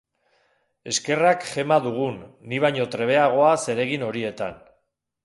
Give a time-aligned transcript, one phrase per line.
[0.91, 2.17] Eskerrak Gema dugun,
[2.53, 4.57] ni baino trebeagoa zeregin horietan.